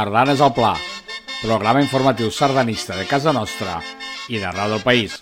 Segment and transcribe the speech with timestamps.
[0.00, 0.70] Sardanes al Pla,
[1.42, 3.74] programa informatiu sardanista de casa nostra
[4.32, 5.18] i d'arreu del país.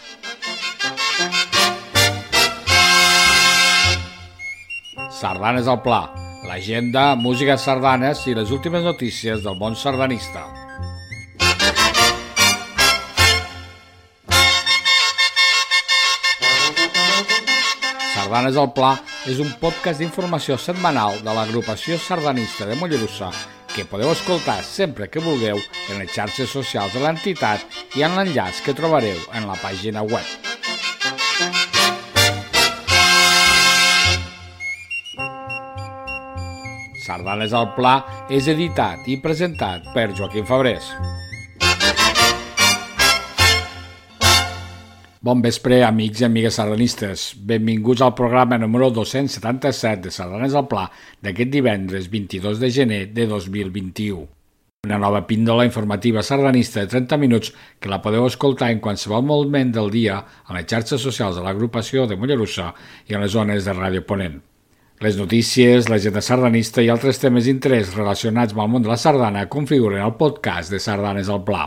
[5.18, 6.04] Sardanes al Pla,
[6.46, 10.46] l'agenda, música sardanes i les últimes notícies del món sardanista.
[18.14, 18.94] Sardanes al Pla
[19.26, 23.34] és un podcast d'informació setmanal de l'agrupació sardanista de Mollerussa
[23.74, 27.62] que podeu escoltar sempre que vulgueu en les xarxes socials de l'entitat
[27.96, 30.26] i en l'enllaç que trobareu en la pàgina web.
[37.08, 37.94] Sardanes al Pla
[38.28, 40.92] és editat i presentat per Joaquim Fabrés.
[45.28, 47.22] Bon vespre, amics i amigues sardanistes.
[47.48, 50.86] Benvinguts al programa número 277 de Sardanes al Pla
[51.20, 54.22] d'aquest divendres 22 de gener de 2021.
[54.88, 59.74] Una nova píndola informativa sardanista de 30 minuts que la podeu escoltar en qualsevol moment
[59.74, 62.70] del dia a les xarxes socials de l'agrupació de Mollerussa
[63.04, 64.38] i a les zones de Ràdio Ponent.
[65.04, 69.44] Les notícies, l'agenda sardanista i altres temes d'interès relacionats amb el món de la sardana
[69.52, 71.66] configuren el podcast de Sardanes al Pla.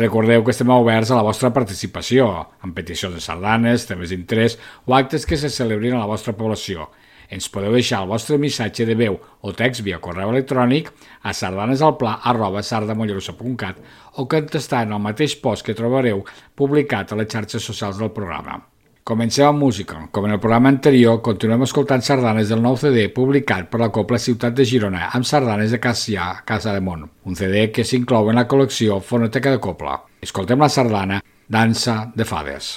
[0.00, 2.24] Recordeu que estem oberts a la vostra participació,
[2.64, 4.56] amb peticions de sardanes, temes d'interès
[4.88, 6.88] o actes que se celebrin a la vostra població.
[7.28, 10.88] Ens podeu deixar el vostre missatge de veu o text via correu electrònic
[11.20, 13.76] a sardanesalpla.sardamollerussa.cat
[14.16, 16.24] o contestar en el mateix post que trobareu
[16.56, 18.79] publicat a les xarxes socials del programa.
[19.04, 19.96] Comencem amb música.
[20.12, 24.20] Com en el programa anterior, continuem escoltant sardanes del nou CD publicat per la Copla
[24.20, 28.42] Ciutat de Girona amb sardanes de Cassià, Casa de Mont, un CD que s'inclou en
[28.42, 29.96] la col·lecció Fonoteca de Copla.
[30.20, 32.76] Escoltem la sardana Dansa de Fades.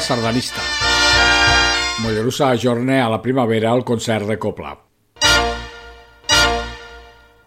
[0.00, 0.62] Sardanista.
[2.00, 4.72] Mollerussa ajorna a la primavera el concert de Copla.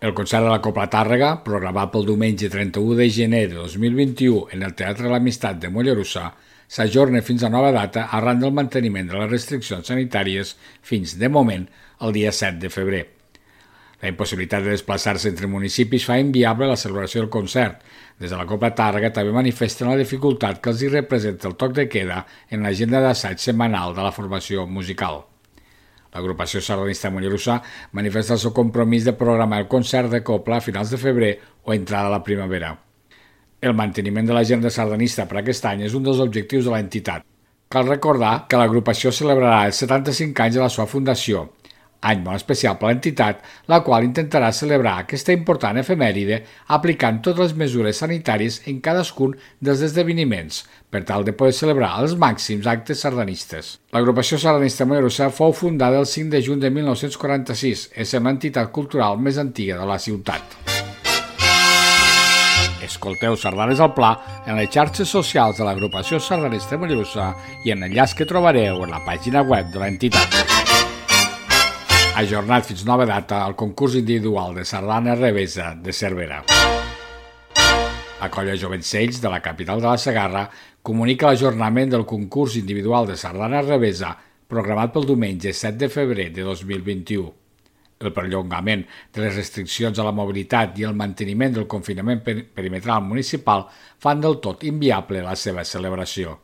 [0.01, 4.67] El concert de la Copla Tàrrega, programat pel diumenge 31 de gener de 2021 en
[4.67, 6.27] el Teatre de l'Amistat de Mollerussa,
[6.67, 11.67] s'ajorna fins a nova data arran del manteniment de les restriccions sanitàries fins, de moment,
[12.01, 13.23] el dia 7 de febrer.
[14.03, 17.77] La impossibilitat de desplaçar-se entre municipis fa inviable la celebració del concert.
[18.19, 21.71] Des de la Copa Tàrrega també manifesten la dificultat que els hi representa el toc
[21.77, 22.17] de queda
[22.51, 25.21] en l'agenda d'assaig setmanal de la formació musical.
[26.13, 27.61] L'agrupació sardanista Mollerussa
[27.95, 31.33] manifesta el seu compromís de programar el concert de Copla a finals de febrer
[31.63, 32.75] o entrada a la primavera.
[33.63, 37.23] El manteniment de l'agenda sardanista per aquest any és un dels objectius de l'entitat.
[37.71, 41.47] Cal recordar que l'agrupació celebrarà els 75 anys de la seva fundació,
[42.09, 43.41] any molt especial per l'entitat,
[43.71, 46.41] la qual intentarà celebrar aquesta important efemèride
[46.77, 52.17] aplicant totes les mesures sanitàries en cadascun dels esdeveniments, per tal de poder celebrar els
[52.19, 53.77] màxims actes sardanistes.
[53.95, 59.39] L'agrupació sardanista Mollerussa fou fundada el 5 de juny de 1946, és l'entitat cultural més
[59.41, 60.59] antiga de la ciutat.
[62.83, 64.11] Escolteu Sardanes al Pla
[64.45, 67.31] en les xarxes socials de l'agrupació sardanista Mollerussa
[67.63, 70.52] i en l'enllaç que trobareu en la pàgina web de l'entitat.
[72.13, 76.44] Ajornat fins nova data el concurs individual de sardana revesa de Cervera.
[78.21, 80.44] La colla Jovencells de la capital de la Segarra
[80.86, 84.13] comunica l'ajornament del concurs individual de sardana revesa
[84.48, 87.33] programat pel diumenge 7 de febrer de 2021
[88.04, 93.65] el perllongament de les restriccions a la mobilitat i el manteniment del confinament perimetral municipal
[93.98, 96.38] fan del tot inviable la seva celebració.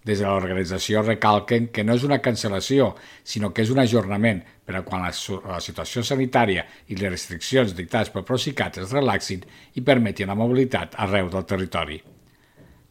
[0.00, 4.78] Des de l'organització recalquen que no és una cancel·lació, sinó que és un ajornament per
[4.78, 5.10] a quan la,
[5.50, 9.42] la situació sanitària i les restriccions dictades pel Procicat es relaxin
[9.74, 11.98] i permetin la mobilitat arreu del territori.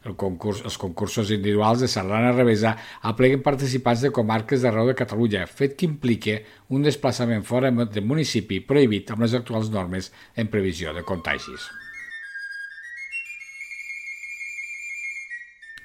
[0.08, 2.76] El concurs, els concursos individuals de sardana revesa
[3.12, 6.40] apleguen participants de comarques d'arreu de Catalunya, fet que implica
[6.76, 11.68] un desplaçament fora del municipi prohibit amb les actuals normes en previsió de contagis.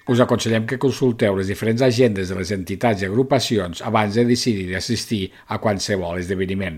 [0.04, 4.66] Us aconsellem que consulteu les diferents agendes de les entitats i agrupacions abans de decidir
[4.68, 6.76] d'assistir a qualsevol esdeveniment.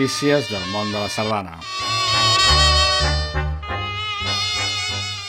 [0.00, 1.58] Notícies del món de la sardana.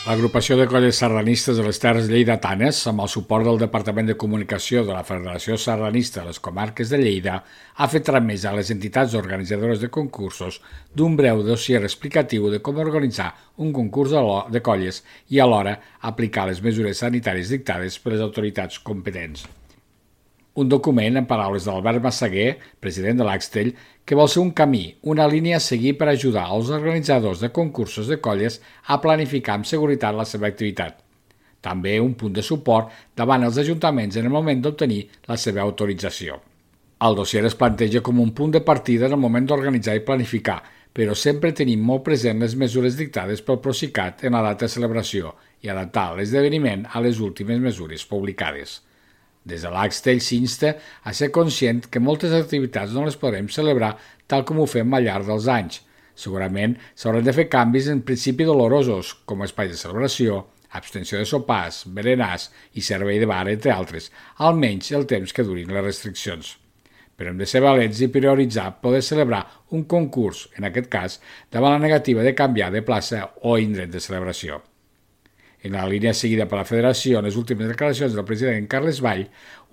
[0.06, 4.86] L'agrupació de colles sardanistes de les Terres Lleidatanes, amb el suport del Departament de Comunicació
[4.88, 7.42] de la Federació Sardanista de les Comarques de Lleida,
[7.76, 10.62] ha fet tramesa a les entitats organitzadores de concursos
[10.96, 14.16] d'un breu dossier explicatiu de com organitzar un concurs
[14.56, 19.50] de colles i alhora aplicar les mesures sanitàries dictades per les autoritats competents
[20.54, 23.72] un document, en paraules d'Albert Massaguer, president de l'Axtell,
[24.06, 28.12] que vol ser un camí, una línia a seguir per ajudar els organitzadors de concursos
[28.12, 31.00] de colles a planificar amb seguretat la seva activitat.
[31.62, 36.42] També un punt de suport davant els ajuntaments en el moment d'obtenir la seva autorització.
[37.02, 40.60] El dossier es planteja com un punt de partida en el moment d'organitzar i planificar,
[40.92, 45.36] però sempre tenim molt present les mesures dictades pel Procicat en la data de celebració
[45.64, 48.82] i adaptar l'esdeveniment a les últimes mesures publicades.
[49.44, 53.96] Des de l'Axtell s'insta a ser conscient que moltes activitats no les podrem celebrar
[54.30, 55.82] tal com ho fem al llarg dels anys.
[56.14, 60.44] Segurament s'hauran de fer canvis en principi dolorosos, com espais de celebració,
[60.78, 65.74] abstenció de sopars, berenars i servei de bar, entre altres, almenys el temps que durin
[65.74, 66.56] les restriccions.
[67.18, 69.44] Però hem de ser valents i prioritzar poder celebrar
[69.78, 71.20] un concurs, en aquest cas,
[71.52, 74.62] davant la negativa de canviar de plaça o indret de celebració.
[75.62, 79.28] En la línia seguida per la Federació en les últimes declaracions del president Carles Vall,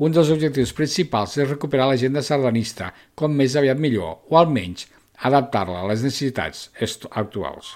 [0.05, 4.87] un dels objectius principals és recuperar l'agenda sardanista com més aviat millor, o almenys
[5.25, 6.69] adaptar-la a les necessitats
[7.11, 7.75] actuals.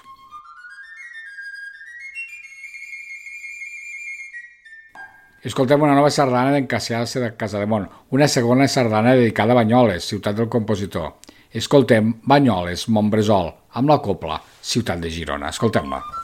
[5.43, 10.39] Escoltem una nova sardana d'en Cassiàs de Casademont, una segona sardana dedicada a Banyoles, ciutat
[10.39, 11.17] del compositor.
[11.51, 15.51] Escoltem Banyoles, Montbresol, amb la copla, ciutat de Girona.
[15.51, 16.22] Escoltem-la.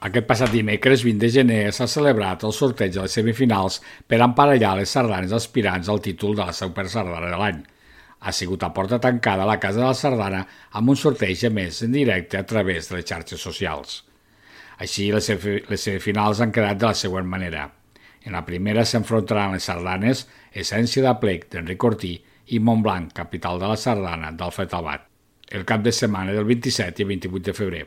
[0.00, 3.74] Aquest passat dimecres 20 de gener s'ha celebrat el sorteig de les semifinals
[4.08, 7.58] per emparellar les sardanes aspirants al títol de la Super Sardana de l'any.
[8.20, 10.40] Ha sigut a porta tancada a la Casa de la Sardana
[10.80, 13.98] amb un sorteig més en directe a través de les xarxes socials.
[14.80, 15.28] Així, les
[15.84, 17.66] semifinals han quedat de la següent manera.
[18.24, 20.26] En la primera s'enfrontaran les sardanes
[20.64, 22.14] Essència de Plec d'Enric Ortí
[22.56, 25.04] i Montblanc, capital de la sardana d'Alfred Abat,
[25.52, 27.84] el cap de setmana del 27 i 28 de febrer.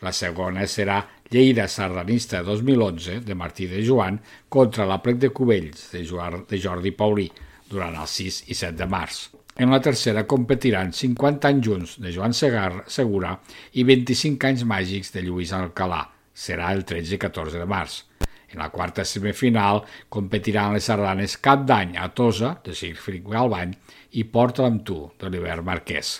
[0.00, 5.92] La segona serà Lleida Sardanista 2011 de Martí de Joan contra la Plec de Cubells
[5.92, 6.02] de,
[6.48, 7.28] de Jordi Paulí
[7.70, 9.20] durant el 6 i 7 de març.
[9.62, 13.36] En la tercera competiran 50 anys junts de Joan Segar, Segura
[13.78, 16.02] i 25 anys màgics de Lluís Alcalà.
[16.34, 18.02] Serà el 13 i 14 de març.
[18.50, 23.76] En la quarta semifinal competiran les sardanes Cap d'any a Tosa, de Sigfrid Galbany,
[24.18, 26.16] i Porta amb tu, d'Oliver Marquès.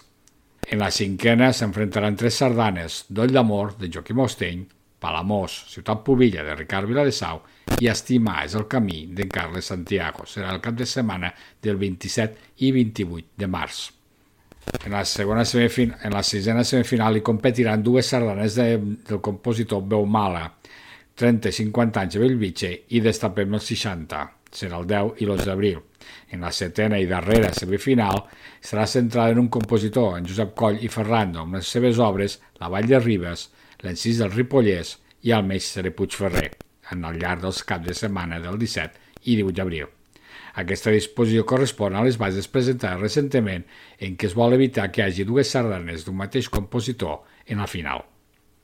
[0.70, 4.68] En la cinquena s'enfrontaran tres sardanes, Doll d'amor, de Joaquim Osteny,
[5.00, 7.40] Palamós, Ciutat Pubilla, de Ricard Viladesau,
[7.80, 10.26] i Estimar és el camí de Carles Santiago.
[10.28, 11.32] Serà el cap de setmana
[11.62, 13.86] del 27 i 28 de març.
[14.84, 18.66] En la, segona semifin en la sisena semifinal hi competiran dues sardanes de,
[19.08, 20.44] del compositor Beumala,
[21.20, 24.20] 30 i 50 anys a Bellvitge i Destapem els 60.
[24.50, 25.80] Serà el 10 i l'11 d'abril.
[26.34, 28.22] En la setena i darrera semifinal
[28.60, 32.70] serà centrada en un compositor, en Josep Coll i Ferrando, amb les seves obres La
[32.72, 33.48] Vall de Ribes,
[33.84, 36.50] l'encís del Ripollès i el mestre Puigferrer,
[36.92, 39.88] en el llarg dels caps de setmana del 17 i 18 d'abril.
[40.60, 43.66] Aquesta disposició correspon a les bases presentades recentment
[43.98, 47.68] en què es vol evitar que hi hagi dues sardanes d'un mateix compositor en la
[47.70, 48.02] final.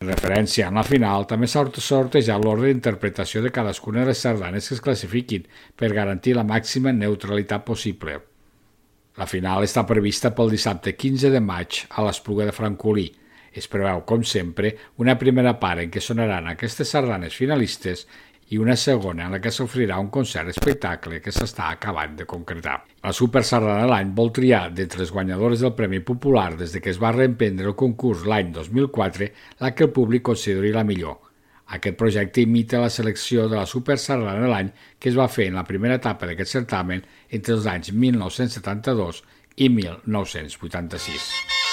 [0.02, 4.68] En referència a la final, també s'ha sortejat l'ordre d'interpretació de cadascuna de les sardanes
[4.68, 8.18] que es classifiquin per garantir la màxima neutralitat possible.
[9.16, 13.06] La final està prevista pel dissabte 15 de maig a l'Espluga de Francolí,
[13.60, 18.06] es preveu, com sempre, una primera part en què sonaran aquestes sardanes finalistes
[18.48, 22.76] i una segona en la que s'ofrirà un concert espectacle que s'està acabant de concretar.
[23.02, 26.92] La Super Sardana l'any vol triar d'entre les guanyadores del Premi Popular des de que
[26.94, 29.30] es va reemprendre el concurs l'any 2004
[29.64, 31.18] la que el públic consideri la millor.
[31.74, 35.58] Aquest projecte imita la selecció de la Super Sardana l'any que es va fer en
[35.58, 39.24] la primera etapa d'aquest certamen entre els anys 1972
[39.56, 41.65] i 1986.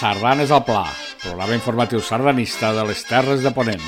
[0.00, 0.86] Sardanes al Pla,
[1.20, 3.84] programa informatiu sardanista de les Terres de Ponent.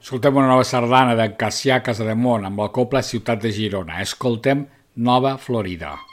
[0.00, 4.00] Escoltem una nova sardana de Cassià Casademont amb la Copla Ciutat de Girona.
[4.00, 4.64] Escoltem
[4.96, 6.07] Nova Florida.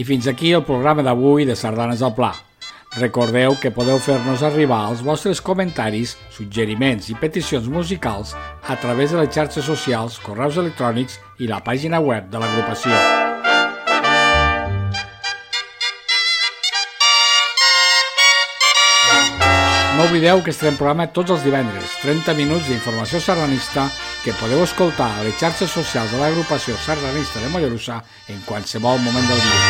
[0.00, 2.30] I fins aquí el programa d'avui de Sardanes al Pla.
[2.96, 8.32] Recordeu que podeu fer-nos arribar els vostres comentaris, suggeriments i peticions musicals
[8.64, 13.19] a través de les xarxes socials, correus electrònics i la pàgina web de l'agrupació.
[20.00, 23.82] No oblideu que estarem programa tots els divendres, 30 minuts d'informació sardanista
[24.24, 27.98] que podeu escoltar a les xarxes socials de l'agrupació sardanista de Mollerussa
[28.32, 29.60] en qualsevol moment del dia.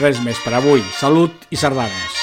[0.00, 0.82] Res més per avui.
[0.98, 2.19] Salut i sardanes.